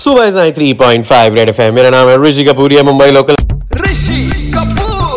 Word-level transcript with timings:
सुबह 0.00 0.30
nine 0.30 0.52
three 0.52 0.72
point 0.74 1.04
five 1.06 1.34
red 1.34 1.48
FM 1.48 1.60
मेरा 1.72 1.90
नाम 1.90 2.08
है 2.08 2.16
ऋषि 2.22 2.44
कपूरिया 2.44 2.82
मुंबई 2.82 3.10
लोकल। 3.10 3.34
ऋषि 3.80 4.20
कपूर। 4.54 5.09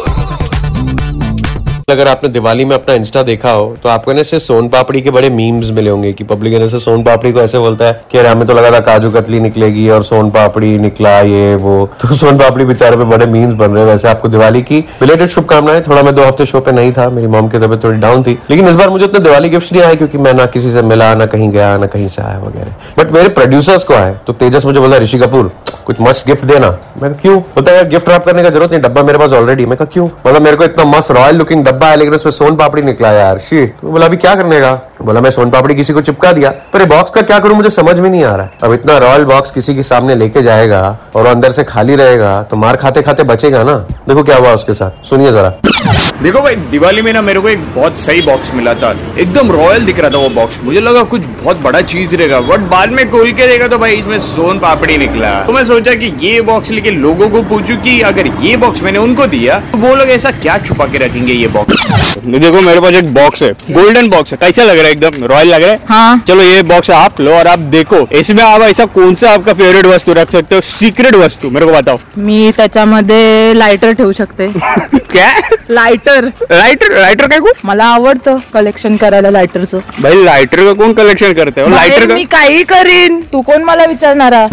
अगर 1.90 2.08
आपने 2.08 2.30
दिवाली 2.30 2.66
में 2.66 2.76
अपना 2.76 2.94
इंस्टा 2.96 3.22
देखा 3.24 3.52
हो 3.52 3.78
तो 3.84 3.90
आपको 3.90 4.14
ना 4.14 4.24
सोन 4.24 4.68
पापड़ी 4.70 5.02
के 5.02 5.12
बड़े 5.12 5.30
मीम्स 5.30 5.70
मिले 5.70 5.90
होंगे 5.90 6.14
कि 6.14 6.24
पब्लिक 6.24 6.54
ऐसे 6.54 6.80
सोन 6.80 7.04
पापड़ी 7.04 7.32
को 7.32 7.40
ऐसे 7.40 7.60
बोलता 7.60 7.86
है 7.86 8.02
कि 8.12 8.18
अरे 8.18 8.30
हमें 8.30 8.48
तो 8.48 8.54
लगा 8.54 8.72
था 8.72 8.80
काजू 8.80 9.12
कतली 9.12 9.40
निकलेगी 9.40 9.90
और 9.90 10.04
सोन 10.04 10.30
पापड़ी 10.30 10.78
निकला, 10.78 11.20
ये, 11.20 11.56
वो। 11.56 11.90
तो 12.02 12.08
सोन 12.16 12.38
पापड़ी 12.38 12.66
बेचारे 12.66 12.98
पे 12.98 13.04
बड़े 13.04 13.26
मीम्स 13.26 13.54
बन 13.54 13.72
रहे 13.72 13.84
हैं 13.84 13.92
वैसे 13.92 14.08
आपको 14.08 14.28
दिवाली 14.28 14.62
की 14.62 14.80
रिलेटेड 15.02 15.28
शुभकामनाएँ। 15.28 15.82
थोड़ा 15.82 16.04
मैं 16.04 16.16
दो 16.16 16.24
हफ़्ते 16.24 16.46
शो 16.46 16.60
पे 16.60 16.72
नहीं 16.72 16.92
था, 16.92 17.10
मेरी 17.10 17.28
मॉम 17.28 17.48
की 17.48 17.58
तबियत 17.58 17.84
थोड़ी 17.84 18.00
डाउन 18.00 18.24
थी। 18.24 18.38
लेकिन 18.50 18.68
इस 18.68 18.76
बार 18.76 18.90
मुझे 18.90 19.06
उतने 19.06 19.20
दिवाली 19.20 19.50
गिफ्ट 19.50 19.74
नहीं 19.74 19.84
आए 19.84 19.96
क्योंकि 19.96 20.18
मैं 20.18 20.34
ना 20.34 20.46
किसी 20.46 20.72
से 20.72 20.82
मिला, 20.82 21.14
ना 21.16 21.26
कहीं 21.26 21.50
गया, 21.50 21.78
ना 21.78 21.88
कहीं 21.88 22.08
से 22.08 22.22
आया 22.22 22.40
वगैरह। 22.40 23.04
बट 23.04 23.12
मेरे 23.12 23.30
प्रोड्यूसर्स 23.30 23.84
को 23.84 23.94
आए 23.94 24.16
तो 24.28 24.34
तेजस 24.34 24.66
मुझे 24.66 24.80
बोला, 24.80 24.98
ऋषि 24.98 25.18
कपूर 25.18 25.52
कुछ 25.86 26.02
मस्त 26.02 26.28
गिफ्ट 26.28 26.46
देना। 26.46 26.70
मैं 27.02 27.14
क्यों? 27.14 27.40
बोलता 27.40 27.72
यार 27.72 27.88
गिफ्ट 27.88 28.10
रैप 28.10 28.26
करने 28.26 28.44
का 28.44 28.50
ज़रूरत 28.50 28.72
नहीं, 28.72 28.82
डब्बा 28.82 29.04
मेरे 29.04 29.18
पास 29.18 29.34
ऑलरेडी 29.34 29.66
मैं 29.66 29.78
क्यों? 29.84 30.08
मतलब 30.28 30.42
मेरे 30.42 30.58
को 30.58 30.64
इतना 30.64 30.84
मस्त 30.88 31.12
रॉयल 31.12 31.36
लुकिंग 31.36 31.64
डब्बा 31.66 31.88
है, 31.88 31.96
लेकिन 31.98 32.14
उसमें 32.14 32.32
सोन 32.32 32.56
पापड़ी 32.56 32.82
निकला 32.82 33.12
यार। 33.12 33.40
शीट 33.40 33.76
तो 33.82 33.92
बोला, 33.92 34.06
अभी 34.06 34.18
क्या 34.18 34.36
करने 34.36 34.60
का? 34.60 34.72
बोला, 35.02 35.22
मैं 35.22 35.32
सोन 35.32 35.50
पापड़ी 35.50 35.76
किसी 35.76 35.94
को 35.94 36.02
चिपका 36.02 36.32
दिया, 36.32 36.50
पर 36.74 36.86
बॉक्स 36.90 37.12
का 37.12 37.22
क्या 37.22 37.40
करूँ, 37.40 37.56
मुझे 37.56 37.70
समझ 37.72 38.00
में 38.00 38.10
नहीं 38.10 38.24
आ 38.24 38.36
रहा 38.36 38.50
अब 38.64 38.74
इतना 38.74 38.98
रॉयल 38.98 39.26
बॉक्स 39.26 39.52
किसी 39.52 39.76
के 39.76 39.84
सामने 39.84 40.16
लेके 40.16 40.42
जाएगा 40.42 40.98
और 41.16 41.26
अंदर 41.26 41.52
से 41.52 41.64
खाली 41.64 41.96
रहेगा 41.96 42.42
तो 42.44 42.58
मार 42.58 42.76
खाते 42.76 43.02
खाते 43.02 43.24
बचेगा 43.26 43.64
ना? 43.64 43.78
देखो 44.08 44.24
क्या 44.24 44.38
हुआ 44.38 44.54
उसके 44.54 44.74
साथ। 44.74 45.06
सुनिए 45.06 45.32
जरा। 45.32 45.54
देखो 46.24 46.42
भाई 46.42 46.56
दिवाली 46.72 47.02
में 47.02 47.12
ना 47.14 47.22
मेरे 47.22 47.40
को 47.40 47.50
एक 47.50 47.60
बहुत 47.76 48.00
सही 48.00 48.22
बॉक्स 48.22 48.54
मिला 48.54 48.74
था। 48.74 48.92
एकदम 49.20 49.52
रॉयल 49.52 49.86
दिख 49.86 50.00
रहा 50.00 50.10
था 50.10 50.18
वो 50.18 50.30
बॉक्स 50.32 50.58
मुझे 50.64 50.82
लगा 50.82 51.04
कुछ 51.14 51.22
बहुत 51.22 51.58
बड़ा 51.62 51.82
चीज़ 51.84 52.16
रहेगा 52.16 52.40
बट 52.42 52.60
बाद 52.72 52.92
में 52.92 53.10
खोल 53.12 53.32
के 53.32 53.48
देखा 53.48 53.68
तो 53.68 53.78
भाई 53.78 53.96
इसमें 53.96 54.18
सोन 54.22 54.60
पापड़ी 54.60 54.98
निकला। 54.98 55.32
तो 55.48 55.54
मैं 55.54 55.64
सोचा 55.66 55.94
कि 55.96 56.14
ये 56.22 56.42
बॉक्स 56.42 56.72
लेके 56.72 56.92
लोगों 56.92 57.30
को 57.30 57.42
पूछूँ 57.50 57.78
कि 57.84 58.00
अगर 58.12 58.28
ये 58.42 58.56
बॉक्स 58.58 58.84
मैंने 58.84 59.00
उनको 59.00 59.28
दिया 59.28 59.60
तो 59.72 59.78
वो 59.78 59.96
लोग 59.96 60.10
ऐसा 60.10 60.32
क्या 60.34 60.58
छुपा 60.60 60.86
के 60.86 60.98
रखेंगे 60.98 61.34
ये 61.34 61.48
बॉक्स 61.50 61.92
देखो 62.18 62.62
मेरे 62.62 62.80
पास 62.82 62.94
एक 62.96 63.14
बॉक्स 63.14 63.42
है। 63.44 63.52
गोल्डन 63.72 64.10
बॉक्स 64.10 64.32
है। 64.32 64.38
कैसा 64.38 64.64
लग 64.64 64.78
रहा 64.78 64.86
है 64.86 64.92
एकदम? 64.92 65.24
रॉयल 65.26 65.48
लग 65.48 65.64
रहा 65.64 65.72
है? 65.72 65.80
हाँ। 65.90 66.24
चलो 66.28 66.42
ये 66.44 66.62
बॉक्स 66.64 66.90
आप 66.92 67.20
लो 67.22 67.32
और 67.34 67.48
आप 67.48 67.60
देखो। 67.74 67.98
इसमें 68.14 68.44
आप 68.44 68.62
ऐसा 68.62 68.86
कौन 68.96 69.16
सा 69.16 69.32
आपका 69.32 69.54
फेवरेट 69.54 69.86
वस्तु 69.86 70.14
रख 70.14 70.32
सकते 70.32 70.56
हो? 70.56 70.62
सीक्रेट 70.64 71.16
वस्तु 71.16 71.50
मेरे 71.50 71.66
को 71.66 71.72
बताओ। 71.72 72.00
मी 72.18 72.52
त्याच्यामध्ये 72.52 73.54
लाइटर 73.54 73.94
ठेवू 73.94 74.12
शकते 74.14 74.48
क्या? 75.14 75.32
लायटर 75.70 76.26
राइटर 76.52 76.92
राइटर 76.94 77.28
काय 77.28 77.40
को 77.40 77.52
मला 77.66 77.86
आवडतं 77.86 78.38
कलेक्शन 78.54 78.96
करायला 78.98 79.30
लायटरचं 79.30 79.80
भाई 80.02 80.24
लाइटर 80.24 80.64
का 80.66 80.74
कौन 80.74 80.94
कलेक्शन 80.94 81.34
करते 81.34 81.62
हो 81.62 81.70
लाइटर 81.70 82.06
का? 82.06 82.14
मी 82.14 82.24
काही 82.32 82.64
करीन. 82.64 83.22
तू 83.32 83.42
कोण 83.42 83.64
मला 83.64 83.86
विचारणारा? 83.86 84.48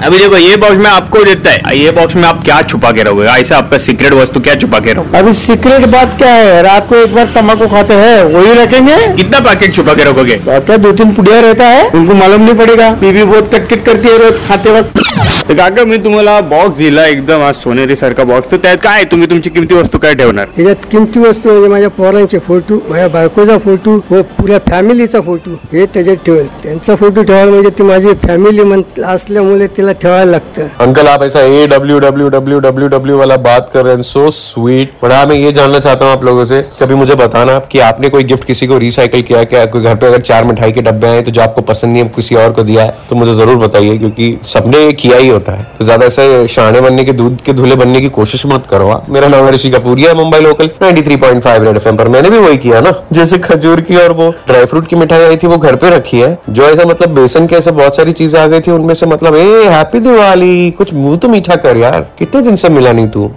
अभी 0.00 0.18
देखो 0.18 0.36
ये 0.36 0.56
बॉक्स 0.56 0.76
में 0.76 0.90
आपको 0.90 1.22
देता 1.24 1.50
है। 1.50 1.76
ये 1.78 1.90
बॉक्स 1.90 2.14
में 2.16 2.24
आप 2.24 2.42
क्या 2.44 2.60
छुपा 2.62 2.90
के 2.92 3.02
रहोगे? 3.02 3.26
ऐसा 3.30 3.56
आपका 3.56 3.78
सीक्रेट 3.78 4.12
वस्तु 4.12 4.40
क्या 4.40 4.54
छुपा 4.54 4.78
के 4.80 4.92
रहोगे? 4.92 5.18
अभी 5.18 5.32
सीक्रेट 5.34 5.86
बात 5.88 6.16
क्या 6.18 6.32
है? 6.32 6.62
रात 6.62 6.88
को 6.88 6.96
एक 6.96 7.14
बार 7.14 7.26
तम्बाकू 7.34 7.68
खाते 7.68 7.94
हैं 7.94 8.22
वही 8.24 8.52
रखेंगे? 8.62 8.96
कितना 9.16 9.40
पैकेट 9.40 9.74
छुपा 9.74 9.94
के 9.94 10.04
रखोगे? 10.04 10.36
क्या 10.38 10.76
दो 10.76 10.92
तीन 10.92 11.12
पुड़िया 11.14 11.40
रहता 11.40 11.68
है? 11.68 11.88
उनको 11.90 12.14
मालूम 12.14 12.42
नहीं 12.42 12.54
पड़ेगा। 12.56 12.90
बीबी 13.00 13.24
बहुत 13.24 13.54
कटकिट 13.54 13.84
करती 13.86 14.08
है 14.08 14.18
रोज 14.18 14.46
खाते 14.48 14.70
वक्त। 14.70 15.00
तर 15.48 15.54
काका 15.54 15.84
मी 15.84 15.98
तुम्हाला 15.98 16.40
बॉक्स 16.50 16.76
दिला 16.78 17.04
एकदम 17.06 17.42
आज 17.42 17.54
सोनेरी 17.54 17.96
सारखा 17.96 18.24
बॉक्स 18.24 18.50
तर 18.50 18.56
त्यात 18.56 18.82
काय 18.82 19.04
तुम्ही 19.04 19.26
तुमची 19.28 19.50
किमती 19.50 19.74
वस्तू 19.74 19.98
काय 20.02 20.14
ठेवणार? 20.14 20.46
त्याच्यात 20.56 20.86
किमती 20.90 21.20
वस्तू 21.20 21.48
म्हणजे 21.48 21.68
माझ्या 21.68 21.88
पोरांचे 21.90 22.38
फ़ोटो 22.46 22.78
माझ्या 22.88 23.08
बायकोचा 23.08 23.58
फ़ोटो 23.64 23.94
व 24.10 24.20
पुऱ्या 24.38 24.58
फॅमिलीचा 24.68 25.20
फ़ोटो 25.20 25.50
हे 25.72 25.84
त्याच्यात 25.94 26.16
ठेवेल. 26.26 26.46
त्यांचा 26.62 26.94
फ़ोटो 26.96 27.22
ठेवायला 27.22 27.50
म्हणजे 27.50 27.70
ती 27.78 27.82
माझी 27.82 28.12
फॅमिली 28.22 28.82
असल्यामुळे 29.04 29.66
तिला 29.76 29.92
ठेवायला 30.02 30.30
लागतं. 30.30 30.66
अंकल 30.84 31.06
आप 31.06 31.22
ऐसा 31.22 31.42
A 31.42 31.66
W 31.66 31.98
W 31.98 32.28
W 32.28 32.58
W 32.60 32.88
W 32.88 33.18
वाला 33.18 33.36
बात 33.44 33.70
कर 33.74 33.84
रहे 33.84 33.94
हैं 33.94 34.02
सो 34.04 34.28
स्वीट 34.32 35.04
हाँ 35.04 35.24
मैं 35.26 35.36
ये 35.36 35.50
जानना 35.52 35.78
चाहता 35.80 36.04
हूँ 36.04 36.12
आप 36.12 36.24
लोगों 36.24 36.44
से 36.44 36.60
कभी 36.80 36.94
मुझे 36.94 37.14
बताना 37.14 37.58
कि 37.72 37.78
आपने 37.82 38.08
कोई 38.08 38.24
गिफ्ट 38.24 38.44
किसी 38.44 38.66
को 38.66 38.78
रिसाइकिल 38.78 39.22
किया 39.22 39.42
क्या 39.44 39.64
कोई 39.66 39.82
घर 39.82 39.94
पे 39.94 40.06
अगर 40.06 40.20
चार 40.22 40.44
मिठाई 40.44 40.72
के 40.72 40.82
डब्बे 40.82 41.06
आए 41.08 41.22
तो 41.22 41.30
जो 41.30 41.40
आपको 41.42 41.62
पसंद 41.62 41.92
नहीं 41.92 42.02
है 42.02 42.08
किसी 42.16 42.34
और 42.36 42.52
को 42.52 42.62
दिया 42.64 42.84
है? 42.84 42.94
तो 43.10 43.16
मुझे 43.16 43.34
ज़रूर 43.34 43.56
बताइए 43.58 43.96
क्योंकि 43.98 44.36
सबने 44.46 44.78
ये 44.78 44.92
किया 44.94 45.18
ही 45.18 45.28
होता 45.28 45.52
है। 45.52 45.66
तो 45.78 45.84
ज़्यादा 45.84 46.06
ऐसे 46.06 46.46
शाणे 46.48 46.80
बनने 46.80 47.04
के 47.04 47.12
दूध 47.14 47.40
के 47.46 47.52
धुले 47.52 47.76
बनने 47.76 48.00
की 48.00 48.08
कोशिश 48.10 48.46
मत 48.46 48.66
करो 48.70 49.00
मेरा 49.08 49.28
नाम 49.28 49.48
ऋषि 49.48 49.70
है 49.70 49.78
Kapooria 49.92 50.12
Mumbai 50.14 50.38
local 50.40 50.68
93.5 50.82 51.64
red 51.64 51.76
FM 51.76 51.96
पर। 51.96 52.08
मैंने 52.08 52.30
भी 52.30 52.38
वही 52.38 52.56
किया 52.56 52.80
ना। 52.80 52.92
जैसे 53.12 53.38
खजूर 53.38 53.80
की 53.80 53.96
और 53.96 54.12
वो 54.12 54.30
ड्राई 54.46 54.64
फ्रूट 54.64 54.86
की 54.86 54.96
मिठाई 54.96 55.22
आई 55.22 55.36
थी 55.36 55.46
वो 55.46 55.56
घर 55.56 55.76
पे 55.76 55.90
रखी 55.90 56.20
है। 56.20 56.38
जो 56.50 56.62
ऐसा 56.62 56.84
मतलब 56.84 57.14
बेसन 57.14 57.46
के 57.46 57.56
ऐसे 57.56 57.70
बहुत 57.70 57.96
सारी 57.96 58.12
चीज़ें 58.12 58.40
आ 58.40 58.46
गई 58.46 58.60
थी 58.60 58.70
उनमें 58.70 58.94
से 58.94 59.06
मतलब 59.06 59.36
ए 59.36 59.68
हैप्पी 59.68 60.00
दिवाली! 60.00 60.70
कुछ 60.70 60.94
मुँह 60.94 61.16
तो 61.16 61.28
मीठा 61.28 61.56
कर 61.56 61.76
यार। 61.76 62.00
कितने 62.18 62.42
दिन 62.42 62.56
से 62.56 62.68
मिला 62.68 62.92
नहीं 62.92 63.08
तू? 63.08 63.30